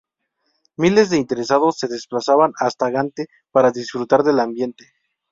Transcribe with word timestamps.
Miles 0.77 1.11
de 1.11 1.17
interesados 1.19 1.77
se 1.77 1.87
desplazaban 1.87 2.53
hasta 2.57 2.89
Gante 2.89 3.27
para 3.51 3.69
disfrutar 3.69 4.23
del 4.23 4.39
ambiente. 4.39 4.85